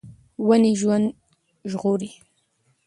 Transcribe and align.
ونې 0.47 0.71
ژوند 0.79 1.05
ژغوري. 1.71 2.11